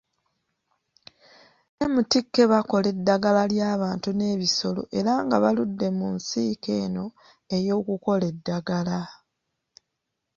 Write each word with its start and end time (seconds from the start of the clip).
MTK 1.93 2.33
bakola 2.51 2.87
eddagala 2.95 3.41
ly'abantu 3.53 4.09
n'ebisolo 4.13 4.81
era 4.99 5.13
nga 5.25 5.37
baludde 5.43 5.87
mu 5.97 6.07
nsiike 6.15 6.71
eno 6.85 7.05
ey'okukola 7.55 8.25
eddagala. 8.33 8.99